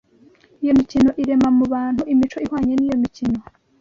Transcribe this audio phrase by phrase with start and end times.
[0.63, 3.39] Iyo mikino irema mu bantu imico ihwanye n’iyo imikino